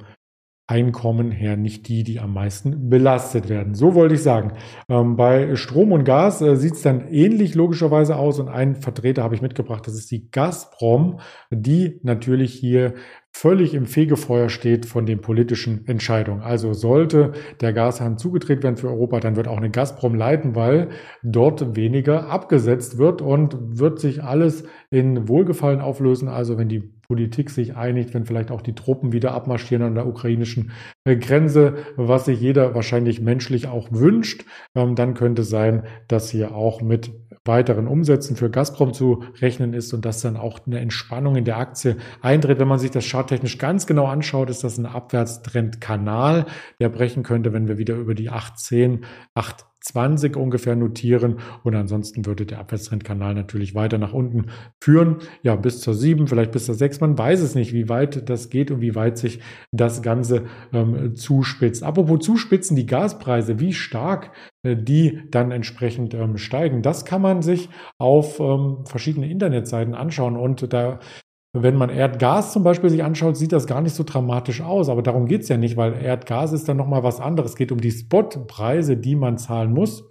Einkommen 0.70 1.32
her 1.32 1.58
nicht 1.58 1.88
die, 1.88 2.04
die 2.04 2.20
am 2.20 2.32
meisten 2.32 2.92
belastet 2.92 3.50
werden. 3.50 3.74
So 3.74 3.96
wollte 3.96 4.14
ich 4.14 4.22
sagen. 4.22 4.54
Ähm, 4.88 5.16
bei 5.16 5.56
Strom 5.56 5.92
und 5.92 6.04
Gas 6.04 6.44
äh, 6.44 6.56
sieht 6.56 6.74
es 6.74 6.84
dann 6.84 7.08
ähnlich 7.10 7.56
logischerweise 7.56 8.18
aus 8.18 8.40
und 8.40 8.50
einen 8.50 8.76
Vertreter 8.76 9.24
habe 9.24 9.34
ich 9.34 9.42
mitgebracht, 9.42 9.88
das 9.88 9.96
ist 9.96 10.12
die 10.12 10.30
Gazprom, 10.30 11.22
die 11.50 12.00
natürlich 12.04 12.54
hier 12.54 12.94
völlig 13.40 13.74
im 13.74 13.86
Fegefeuer 13.86 14.50
steht 14.50 14.86
von 14.86 15.06
den 15.06 15.22
politischen 15.22 15.88
Entscheidungen. 15.88 16.42
Also 16.42 16.74
sollte 16.74 17.32
der 17.62 17.72
Gashahn 17.72 18.18
zugedreht 18.18 18.64
werden 18.64 18.76
für 18.76 18.90
Europa, 18.90 19.22
dann 19.22 19.38
wird 19.38 19.48
auch 19.48 19.56
eine 19.56 19.70
Gazprom 19.70 20.14
leiten, 20.14 20.56
weil 20.56 20.90
dort 21.24 21.78
weniger 21.78 22.30
abgesetzt 22.30 22.98
wird 22.98 23.22
und 23.22 23.80
wird 23.80 24.00
sich 24.00 24.24
alles 24.24 24.66
in 24.90 25.30
Wohlgefallen 25.30 25.80
auflösen. 25.80 26.28
Also 26.28 26.58
wenn 26.58 26.68
die 26.68 26.92
Politik 27.08 27.50
sich 27.50 27.78
einigt, 27.78 28.14
wenn 28.14 28.26
vielleicht 28.26 28.52
auch 28.52 28.62
die 28.62 28.76
Truppen 28.76 29.14
wieder 29.14 29.34
abmarschieren 29.34 29.84
an 29.84 29.96
der 29.96 30.06
ukrainischen 30.06 30.72
äh, 31.06 31.16
Grenze, 31.16 31.78
was 31.96 32.26
sich 32.26 32.42
jeder 32.42 32.76
wahrscheinlich 32.76 33.22
menschlich 33.22 33.68
auch 33.68 33.88
wünscht, 33.92 34.46
ähm, 34.76 34.96
dann 34.96 35.14
könnte 35.14 35.44
sein, 35.44 35.84
dass 36.10 36.30
hier 36.30 36.54
auch 36.54 36.82
mit 36.82 37.12
weiteren 37.46 37.88
Umsätzen 37.88 38.36
für 38.36 38.50
Gazprom 38.50 38.94
zu 38.94 39.24
rechnen 39.42 39.74
ist 39.74 39.94
und 39.94 40.06
dass 40.06 40.22
dann 40.22 40.38
auch 40.38 40.60
eine 40.66 40.80
Entspannung 40.80 41.36
in 41.36 41.46
der 41.46 41.58
Aktie 41.58 41.98
eintritt. 42.22 42.60
Wenn 42.60 42.68
man 42.68 42.80
sich 42.80 42.92
das 42.92 43.06
charttechnisch 43.06 43.58
ganz 43.58 43.88
genau 43.88 44.06
anschaut, 44.06 44.50
ist 44.50 44.64
das 44.64 44.78
ein 44.78 44.86
Abwärtstrendkanal, 44.86 46.46
der 46.80 46.90
brechen 46.90 47.24
könnte, 47.24 47.54
wenn 47.54 47.68
wir 47.68 47.78
wieder 47.78 47.96
über 47.96 48.16
die 48.16 48.30
810, 48.30 49.06
8 49.34 49.66
20 49.82 50.36
ungefähr 50.36 50.76
notieren. 50.76 51.40
Und 51.64 51.76
ansonsten 51.76 52.26
würde 52.26 52.46
der 52.46 52.60
Abwärtstrendkanal 52.60 53.34
natürlich 53.34 53.76
weiter 53.76 53.98
nach 53.98 54.14
unten 54.14 54.48
führen, 54.82 55.18
ja 55.44 55.56
bis 55.56 55.82
zur 55.82 55.94
7, 55.94 56.28
vielleicht 56.28 56.52
bis 56.52 56.66
zur 56.66 56.76
6, 56.76 57.02
man 57.02 57.18
weiß 57.18 57.42
es 57.42 57.56
nicht, 57.56 57.74
wie 57.74 57.90
weit 57.90 58.30
das 58.30 58.50
geht 58.50 58.72
und 58.72 58.82
wie 58.82 58.96
weit 58.96 59.18
sich 59.18 59.40
das 59.72 60.02
Ganze 60.02 60.46
ähm, 60.74 61.16
zuspitzt. 61.16 61.84
Apropos 61.84 62.26
zuspitzen, 62.26 62.76
die 62.76 62.86
Gaspreise, 62.86 63.60
wie 63.60 63.74
stark 63.74 64.32
äh, 64.64 64.76
die 64.76 65.22
dann 65.32 65.52
entsprechend 65.52 66.14
ähm, 66.14 66.38
steigen, 66.38 66.82
das 66.82 67.06
kann 67.06 67.22
man 67.22 67.42
sich 67.42 67.70
auf 67.98 68.40
ähm, 68.40 68.86
verschiedenen 68.86 69.30
Internetseiten 69.30 69.96
anschauen. 69.96 70.38
Und 70.38 70.72
da 70.74 71.00
wenn 71.54 71.76
man 71.76 71.90
Erdgas 71.90 72.54
zum 72.54 72.64
Beispiel 72.64 72.90
sich 72.90 73.04
anschaut, 73.04 73.36
sieht 73.36 73.52
das 73.52 73.66
gar 73.66 73.82
nicht 73.82 73.96
so 73.96 74.04
dramatisch 74.04 74.62
aus. 74.62 74.88
Aber 74.88 75.02
darum 75.02 75.26
geht 75.26 75.42
es 75.42 75.50
ja 75.50 75.58
nicht, 75.58 75.78
weil 75.78 75.94
Erdgas 75.94 76.54
ist 76.54 76.70
dann 76.70 76.78
nochmal 76.78 77.04
was 77.04 77.20
anderes. 77.20 77.52
Es 77.52 77.58
geht 77.58 77.72
um 77.72 77.82
die 77.82 77.92
Spotpreise, 77.92 78.98
die 78.98 79.16
man 79.16 79.38
zahlen 79.40 79.74
muss, 79.74 80.04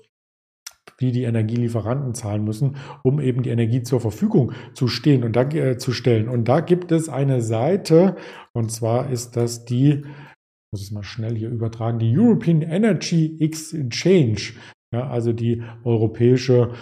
die 1.01 1.13
die 1.13 1.23
Energielieferanten 1.23 2.15
zahlen 2.15 2.43
müssen, 2.43 2.77
um 3.05 3.21
eben 3.21 3.43
die 3.43 3.51
Energie 3.51 3.83
zur 3.83 4.01
Verfügung 4.01 4.53
zu 4.75 4.89
stehen 4.89 5.23
und 5.23 5.37
da, 5.37 5.43
äh, 5.43 5.79
zu 5.79 5.93
stellen. 5.93 6.29
Und 6.29 6.49
da 6.49 6.61
gibt 6.61 6.91
es 6.91 7.09
eine 7.09 7.41
Seite, 7.41 8.17
und 8.53 8.73
zwar 8.73 9.11
ist 9.11 9.37
das 9.37 9.65
die, 9.65 10.05
muss 10.73 10.83
ich 10.83 10.91
mal 10.91 11.05
schnell 11.05 11.37
hier 11.37 11.51
übertragen, 11.51 12.01
die 12.01 12.19
European 12.19 12.63
Energy 12.63 13.37
Exchange, 13.39 14.55
ja, 14.93 15.09
also 15.09 15.33
die 15.33 15.63
europäische 15.85 16.73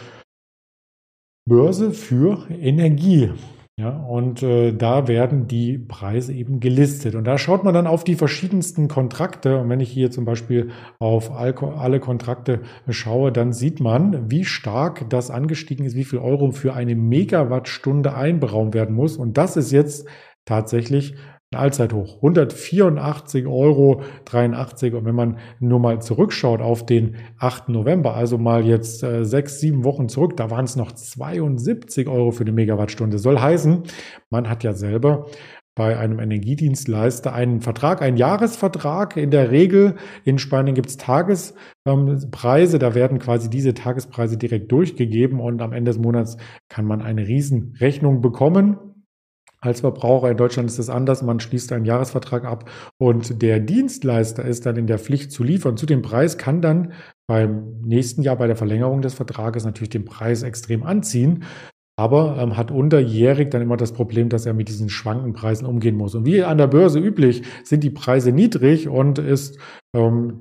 Börse 1.47 1.91
für 1.91 2.49
Energie. 2.51 3.33
Ja, 3.79 3.91
und 3.91 4.43
äh, 4.43 4.73
da 4.73 5.07
werden 5.07 5.49
die 5.49 5.77
Preise 5.77 6.33
eben 6.33 6.61
gelistet. 6.61 7.15
Und 7.15 7.25
da 7.25 7.37
schaut 7.37 7.63
man 7.63 7.75
dann 7.75 7.87
auf 7.87 8.05
die 8.05 8.15
verschiedensten 8.15 8.89
Kontrakte. 8.89 9.59
Und 9.59 9.69
wenn 9.69 9.81
ich 9.81 9.91
hier 9.91 10.11
zum 10.11 10.25
Beispiel 10.25 10.71
auf 10.99 11.31
alle 11.31 12.01
Kontrakte 12.01 12.63
schaue, 12.89 13.33
dann 13.33 13.53
sieht 13.53 13.79
man, 13.79 14.31
wie 14.31 14.47
stark 14.47 15.11
das 15.11 15.31
angestiegen 15.31 15.85
ist, 15.85 15.95
wie 15.95 16.05
viel 16.05 16.21
Euro 16.21 16.53
für 16.53 16.73
eine 16.73 16.95
Megawattstunde 16.97 18.15
einberaumt 18.15 18.73
werden 18.75 18.97
muss. 18.97 19.19
Und 19.19 19.37
das 19.37 19.59
ist 19.59 19.73
jetzt 19.73 20.09
tatsächlich 20.47 21.15
ein 21.53 21.59
Allzeithoch. 21.59 22.23
184,83 22.23 23.47
Euro. 23.47 24.03
Und 24.99 25.05
wenn 25.05 25.15
man 25.15 25.39
nur 25.61 25.79
mal 25.79 26.03
zurückschaut 26.03 26.61
auf 26.61 26.85
den 26.85 27.17
8. 27.39 27.69
November, 27.69 28.17
also 28.17 28.37
mal 28.37 28.67
jetzt 28.67 29.03
äh, 29.05 29.25
sechs, 29.25 29.61
sieben 29.61 29.85
Wochen 29.85 30.09
zurück, 30.09 30.37
da 30.37 30.51
waren 30.51 30.65
es 30.65 30.75
noch 30.75 30.91
72 30.93 32.09
Euro 32.09 32.33
für 32.33 32.45
die 32.45 32.53
Megawattstunde. 32.53 33.19
Soll 33.19 33.39
heißen, 33.39 33.85
man 34.31 34.49
hat 34.49 34.65
ja 34.65 34.73
selber 34.73 35.27
bei 35.77 35.99
einem 35.99 36.19
Energiedienstleister 36.19 37.33
einen 37.35 37.61
Vertrag, 37.61 38.01
einen 38.03 38.17
Jahresvertrag. 38.17 39.17
In 39.17 39.31
der 39.31 39.51
Regel 39.51 39.97
in 40.25 40.39
Spanien 40.39 40.75
gibt 40.75 40.89
es 40.89 40.97
Tagespreise, 40.97 42.79
da 42.79 42.95
werden 42.95 43.19
quasi 43.19 43.51
diese 43.51 43.75
Tagespreise 43.75 44.39
direkt 44.39 44.73
durchgegeben 44.73 45.39
und 45.39 45.61
am 45.61 45.73
Ende 45.73 45.91
des 45.91 46.01
Monats 46.01 46.39
kann 46.71 46.87
man 46.87 47.03
eine 47.03 47.29
Riesenrechnung 47.29 48.23
bekommen. 48.23 48.96
Als 49.67 49.81
Verbraucher 49.81 50.31
in 50.31 50.37
Deutschland 50.37 50.71
ist 50.71 50.79
es 50.79 50.89
anders. 50.89 51.23
Man 51.23 51.41
schließt 51.41 51.73
einen 51.73 51.85
Jahresvertrag 51.85 52.45
ab 52.45 52.71
und 52.99 53.43
der 53.43 53.59
Dienstleister 53.59 54.45
ist 54.45 54.65
dann 54.65 54.77
in 54.77 54.87
der 54.87 55.01
Pflicht 55.01 55.33
zu 55.33 55.43
liefern. 55.43 55.77
Zu 55.77 55.87
dem 55.87 56.03
Preis 56.03 56.39
kann 56.39 56.63
dann 56.63 56.93
beim 57.27 57.81
nächsten 57.83 58.23
Jahr 58.23 58.37
bei 58.37 58.47
der 58.47 58.55
Verlängerung 58.55 59.03
des 59.03 59.15
Vertrages 59.15 59.65
natürlich 59.65 59.91
den 59.91 60.05
Preis 60.05 60.45
extrem 60.45 60.85
anziehen 60.85 61.45
aber 61.99 62.37
ähm, 62.39 62.57
hat 62.57 62.71
unterjährig 62.71 63.51
dann 63.51 63.63
immer 63.63 63.79
das 63.79 63.93
Problem, 63.93 64.29
dass 64.29 64.45
er 64.45 64.53
mit 64.53 64.69
diesen 64.69 64.91
schwanken 64.91 65.33
Preisen 65.33 65.67
umgehen 65.67 65.97
muss. 65.97 66.15
Und 66.15 66.27
wie 66.27 66.43
an 66.43 66.59
der 66.59 66.67
Börse 66.67 66.99
üblich 66.99 67.43
sind 67.65 67.83
die 67.83 67.91
Preise 67.91 68.33
niedrig 68.33 68.89
und 68.89 69.19
ist 69.19 69.59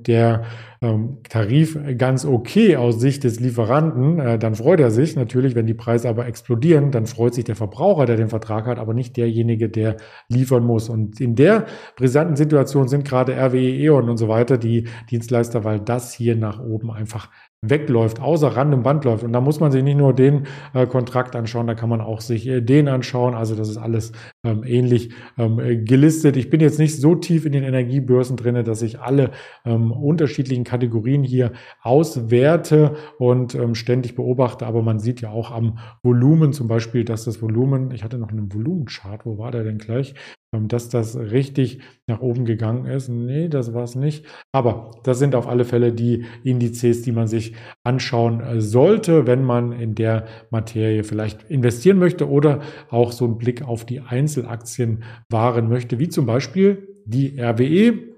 der 0.02 0.44
ähm, 0.82 1.18
Tarif 1.28 1.78
ganz 1.96 2.24
okay 2.24 2.76
aus 2.76 3.00
Sicht 3.00 3.24
des 3.24 3.40
Lieferanten, 3.40 4.18
äh, 4.18 4.38
dann 4.38 4.54
freut 4.54 4.80
er 4.80 4.90
sich 4.90 5.16
natürlich. 5.16 5.54
Wenn 5.54 5.66
die 5.66 5.74
Preise 5.74 6.08
aber 6.08 6.26
explodieren, 6.26 6.90
dann 6.90 7.06
freut 7.06 7.34
sich 7.34 7.44
der 7.44 7.56
Verbraucher, 7.56 8.06
der 8.06 8.16
den 8.16 8.28
Vertrag 8.28 8.66
hat, 8.66 8.78
aber 8.78 8.94
nicht 8.94 9.16
derjenige, 9.16 9.68
der 9.68 9.96
liefern 10.28 10.64
muss. 10.64 10.88
Und 10.88 11.20
in 11.20 11.34
der 11.34 11.66
brisanten 11.96 12.36
Situation 12.36 12.88
sind 12.88 13.04
gerade 13.04 13.32
RWE, 13.32 13.58
E.ON 13.58 14.08
und 14.08 14.16
so 14.18 14.28
weiter 14.28 14.58
die 14.58 14.88
Dienstleister, 15.10 15.64
weil 15.64 15.80
das 15.80 16.12
hier 16.12 16.36
nach 16.36 16.60
oben 16.60 16.90
einfach 16.90 17.30
wegläuft, 17.62 18.20
außer 18.20 18.48
Rand 18.48 18.74
und 18.74 18.82
Band 18.82 19.04
läuft. 19.04 19.24
Und 19.24 19.32
da 19.32 19.40
muss 19.40 19.60
man 19.60 19.72
sich 19.72 19.82
nicht 19.82 19.96
nur 19.96 20.14
den 20.14 20.46
äh, 20.74 20.86
Kontrakt 20.86 21.34
anschauen, 21.34 21.66
da 21.66 21.74
kann 21.74 21.88
man 21.88 22.00
auch 22.00 22.20
sich 22.20 22.46
äh, 22.46 22.60
den 22.60 22.88
anschauen. 22.88 23.34
Also 23.34 23.54
das 23.54 23.68
ist 23.68 23.78
alles 23.78 24.12
ähm, 24.44 24.62
ähnlich 24.64 25.10
ähm, 25.38 25.58
äh, 25.58 25.76
gelistet. 25.76 26.36
Ich 26.36 26.50
bin 26.50 26.60
jetzt 26.60 26.78
nicht 26.78 27.00
so 27.00 27.14
tief 27.14 27.46
in 27.46 27.52
den 27.52 27.64
Energiebörsen 27.64 28.36
drinne, 28.36 28.62
dass 28.62 28.82
ich 28.82 29.00
alle 29.00 29.30
ähm, 29.64 29.92
unterschiedlichen 29.92 30.64
Kategorien 30.64 31.22
hier 31.22 31.52
auswerte 31.82 32.94
und 33.18 33.54
ähm, 33.54 33.74
ständig 33.74 34.14
beobachte. 34.14 34.66
Aber 34.66 34.82
man 34.82 34.98
sieht 34.98 35.20
ja 35.20 35.30
auch 35.30 35.50
am 35.50 35.78
Volumen 36.02 36.52
zum 36.52 36.68
Beispiel, 36.68 37.04
dass 37.04 37.24
das 37.24 37.42
Volumen, 37.42 37.90
ich 37.90 38.04
hatte 38.04 38.18
noch 38.18 38.30
einen 38.30 38.52
Volumenchart, 38.52 39.26
wo 39.26 39.38
war 39.38 39.50
der 39.50 39.64
denn 39.64 39.78
gleich? 39.78 40.14
Ähm, 40.56 40.68
dass 40.68 40.88
das 40.88 41.16
richtig 41.16 41.80
nach 42.06 42.20
oben 42.20 42.44
gegangen 42.44 42.86
ist. 42.86 43.08
Nee, 43.08 43.48
das 43.48 43.74
war 43.74 43.84
es 43.84 43.94
nicht. 43.94 44.24
Aber 44.52 44.92
das 45.02 45.18
sind 45.18 45.34
auf 45.34 45.48
alle 45.48 45.64
Fälle 45.64 45.92
die 45.92 46.24
Indizes, 46.44 47.02
die 47.02 47.12
man 47.12 47.26
sich 47.26 47.54
anschauen 47.84 48.40
äh, 48.40 48.60
sollte, 48.60 49.26
wenn 49.26 49.44
man 49.44 49.72
in 49.72 49.94
der 49.94 50.26
Materie 50.50 51.04
vielleicht 51.04 51.50
investieren 51.50 51.98
möchte 51.98 52.28
oder 52.28 52.60
auch 52.90 53.12
so 53.12 53.24
einen 53.24 53.38
Blick 53.38 53.62
auf 53.62 53.84
die 53.84 54.00
Einzelaktien 54.00 55.02
wahren 55.28 55.68
möchte, 55.68 55.98
wie 55.98 56.08
zum 56.08 56.26
Beispiel 56.26 56.88
die 57.04 57.38
RWE 57.40 58.15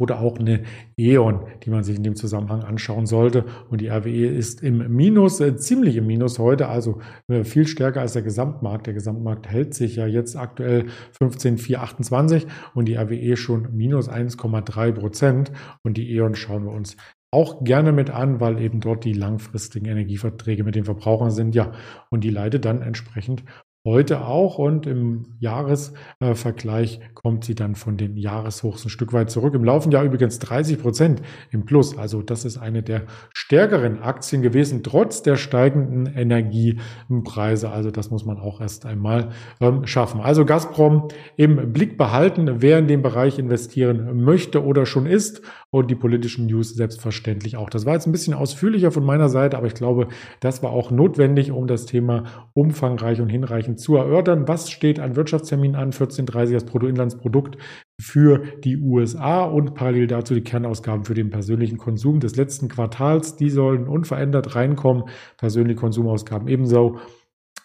oder 0.00 0.20
auch 0.20 0.38
eine 0.38 0.62
E.ON, 0.96 1.46
die 1.62 1.70
man 1.70 1.84
sich 1.84 1.96
in 1.96 2.02
dem 2.02 2.16
Zusammenhang 2.16 2.64
anschauen 2.64 3.06
sollte. 3.06 3.44
Und 3.68 3.80
die 3.80 3.88
RWE 3.88 4.26
ist 4.26 4.62
im 4.62 4.94
Minus, 4.94 5.40
äh, 5.40 5.56
ziemlich 5.56 5.96
im 5.96 6.06
Minus 6.06 6.38
heute, 6.38 6.68
also 6.68 7.00
äh, 7.28 7.44
viel 7.44 7.66
stärker 7.66 8.00
als 8.00 8.14
der 8.14 8.22
Gesamtmarkt. 8.22 8.86
Der 8.86 8.94
Gesamtmarkt 8.94 9.48
hält 9.48 9.74
sich 9.74 9.96
ja 9.96 10.06
jetzt 10.06 10.36
aktuell 10.36 10.86
15,428 11.18 12.46
und 12.74 12.86
die 12.86 12.96
RWE 12.96 13.36
schon 13.36 13.68
minus 13.76 14.08
1,3 14.08 14.92
Prozent. 14.92 15.52
Und 15.82 15.98
die 15.98 16.10
E.ON 16.14 16.34
schauen 16.34 16.64
wir 16.64 16.72
uns 16.72 16.96
auch 17.32 17.62
gerne 17.62 17.92
mit 17.92 18.10
an, 18.10 18.40
weil 18.40 18.60
eben 18.60 18.80
dort 18.80 19.04
die 19.04 19.12
langfristigen 19.12 19.86
Energieverträge 19.86 20.64
mit 20.64 20.74
den 20.74 20.84
Verbrauchern 20.84 21.30
sind. 21.30 21.54
Ja, 21.54 21.72
und 22.10 22.24
die 22.24 22.30
leidet 22.30 22.64
dann 22.64 22.82
entsprechend 22.82 23.44
heute 23.86 24.26
auch 24.26 24.58
und 24.58 24.86
im 24.86 25.24
Jahresvergleich 25.38 27.00
kommt 27.14 27.44
sie 27.44 27.54
dann 27.54 27.74
von 27.74 27.96
den 27.96 28.18
Jahreshochs 28.18 28.84
ein 28.84 28.90
Stück 28.90 29.14
weit 29.14 29.30
zurück. 29.30 29.54
Im 29.54 29.64
laufenden 29.64 29.92
Jahr 29.92 30.04
übrigens 30.04 30.38
30 30.38 30.78
Prozent 30.78 31.22
im 31.50 31.64
Plus. 31.64 31.96
Also 31.96 32.20
das 32.20 32.44
ist 32.44 32.58
eine 32.58 32.82
der 32.82 33.04
stärkeren 33.32 34.02
Aktien 34.02 34.42
gewesen, 34.42 34.82
trotz 34.82 35.22
der 35.22 35.36
steigenden 35.36 36.06
Energiepreise. 36.14 37.70
Also 37.70 37.90
das 37.90 38.10
muss 38.10 38.26
man 38.26 38.38
auch 38.38 38.60
erst 38.60 38.84
einmal 38.84 39.30
ähm, 39.60 39.86
schaffen. 39.86 40.20
Also 40.20 40.44
Gazprom 40.44 41.08
im 41.36 41.72
Blick 41.72 41.96
behalten, 41.96 42.60
wer 42.60 42.78
in 42.78 42.86
den 42.86 43.00
Bereich 43.00 43.38
investieren 43.38 44.22
möchte 44.22 44.62
oder 44.62 44.84
schon 44.84 45.06
ist 45.06 45.40
und 45.70 45.90
die 45.90 45.94
politischen 45.94 46.46
News 46.46 46.74
selbstverständlich 46.74 47.56
auch. 47.56 47.70
Das 47.70 47.86
war 47.86 47.94
jetzt 47.94 48.06
ein 48.06 48.12
bisschen 48.12 48.34
ausführlicher 48.34 48.90
von 48.90 49.04
meiner 49.04 49.30
Seite, 49.30 49.56
aber 49.56 49.68
ich 49.68 49.74
glaube, 49.74 50.08
das 50.40 50.62
war 50.62 50.70
auch 50.70 50.90
notwendig, 50.90 51.50
um 51.50 51.66
das 51.66 51.86
Thema 51.86 52.24
umfangreich 52.52 53.20
und 53.20 53.28
hinreichend 53.28 53.69
entsprechend 53.70 53.80
zu 53.80 53.96
erörtern. 53.96 54.48
Was 54.48 54.70
steht 54.70 55.00
an 55.00 55.16
Wirtschaftstermin 55.16 55.74
an? 55.74 55.92
1430 55.92 56.54
das 56.54 56.64
Bruttoinlandsprodukt 56.64 57.56
für 58.00 58.42
die 58.64 58.76
USA 58.76 59.44
und 59.44 59.74
parallel 59.74 60.06
dazu 60.06 60.34
die 60.34 60.42
Kernausgaben 60.42 61.04
für 61.04 61.14
den 61.14 61.30
persönlichen 61.30 61.78
Konsum 61.78 62.20
des 62.20 62.36
letzten 62.36 62.68
Quartals. 62.68 63.36
Die 63.36 63.50
sollen 63.50 63.86
unverändert 63.86 64.54
reinkommen. 64.54 65.04
Persönliche 65.36 65.80
Konsumausgaben 65.80 66.48
ebenso. 66.48 66.98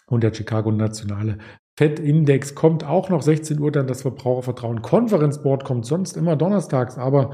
Und 0.08 0.22
der 0.22 0.32
Chicago 0.32 0.70
Nationale 0.70 1.38
Fed-Index 1.78 2.54
kommt 2.54 2.84
auch 2.84 3.10
noch 3.10 3.22
16 3.22 3.58
Uhr 3.58 3.70
dann 3.70 3.86
das 3.86 4.02
Verbrauchervertrauen 4.02 4.82
Conference 4.82 5.42
Board 5.42 5.64
kommt 5.64 5.84
sonst 5.84 6.16
immer 6.16 6.36
donnerstags, 6.36 6.96
aber 6.96 7.32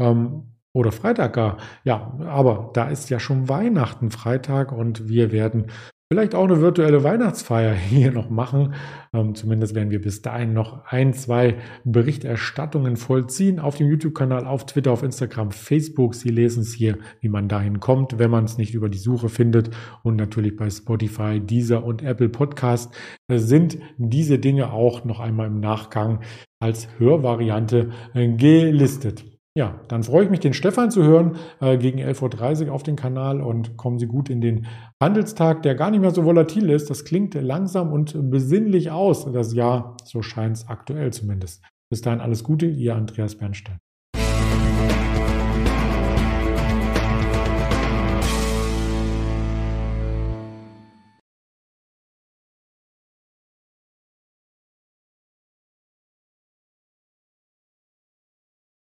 ähm, 0.00 0.54
oder 0.72 0.90
Freitag 0.90 1.34
gar. 1.34 1.58
Ja, 1.84 2.18
aber 2.26 2.70
da 2.74 2.88
ist 2.88 3.08
ja 3.08 3.20
schon 3.20 3.48
Weihnachten 3.48 4.10
Freitag 4.10 4.72
und 4.72 5.08
wir 5.08 5.30
werden 5.30 5.66
vielleicht 6.14 6.36
auch 6.36 6.44
eine 6.44 6.60
virtuelle 6.60 7.02
Weihnachtsfeier 7.02 7.74
hier 7.90 8.12
noch 8.12 8.30
machen. 8.30 8.74
Ähm, 9.12 9.34
zumindest 9.34 9.74
werden 9.74 9.90
wir 9.90 10.00
bis 10.00 10.22
dahin 10.22 10.52
noch 10.52 10.84
ein, 10.86 11.12
zwei 11.12 11.56
Berichterstattungen 11.82 12.96
vollziehen 12.96 13.58
auf 13.58 13.76
dem 13.76 13.88
YouTube-Kanal, 13.88 14.46
auf 14.46 14.64
Twitter, 14.64 14.92
auf 14.92 15.02
Instagram, 15.02 15.50
Facebook. 15.50 16.14
Sie 16.14 16.28
lesen 16.28 16.62
es 16.62 16.72
hier, 16.72 16.98
wie 17.20 17.28
man 17.28 17.48
dahin 17.48 17.80
kommt, 17.80 18.20
wenn 18.20 18.30
man 18.30 18.44
es 18.44 18.58
nicht 18.58 18.74
über 18.74 18.88
die 18.88 18.98
Suche 18.98 19.28
findet. 19.28 19.70
Und 20.04 20.14
natürlich 20.14 20.56
bei 20.56 20.70
Spotify, 20.70 21.40
Deezer 21.40 21.82
und 21.82 22.02
Apple 22.02 22.28
Podcast 22.28 22.94
sind 23.28 23.78
diese 23.98 24.38
Dinge 24.38 24.72
auch 24.72 25.04
noch 25.04 25.18
einmal 25.18 25.48
im 25.48 25.58
Nachgang 25.58 26.20
als 26.60 26.86
Hörvariante 26.98 27.90
äh, 28.14 28.28
gelistet. 28.28 29.33
Ja, 29.56 29.80
dann 29.86 30.02
freue 30.02 30.24
ich 30.24 30.30
mich, 30.30 30.40
den 30.40 30.52
Stefan 30.52 30.90
zu 30.90 31.04
hören 31.04 31.36
äh, 31.60 31.78
gegen 31.78 32.00
11.30 32.00 32.66
Uhr 32.66 32.72
auf 32.72 32.82
den 32.82 32.96
Kanal 32.96 33.40
und 33.40 33.76
kommen 33.76 34.00
Sie 34.00 34.08
gut 34.08 34.28
in 34.28 34.40
den 34.40 34.66
Handelstag, 35.00 35.62
der 35.62 35.76
gar 35.76 35.92
nicht 35.92 36.00
mehr 36.00 36.10
so 36.10 36.24
volatil 36.24 36.70
ist. 36.70 36.90
Das 36.90 37.04
klingt 37.04 37.34
langsam 37.34 37.92
und 37.92 38.30
besinnlich 38.32 38.90
aus, 38.90 39.30
das 39.32 39.54
Jahr, 39.54 39.96
so 40.02 40.22
scheint 40.22 40.56
es 40.56 40.68
aktuell 40.68 41.12
zumindest. 41.12 41.62
Bis 41.88 42.00
dahin 42.00 42.20
alles 42.20 42.42
Gute, 42.42 42.66
Ihr 42.66 42.96
Andreas 42.96 43.36
Bernstein. 43.36 43.78